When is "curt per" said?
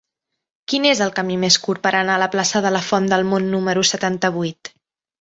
1.67-1.93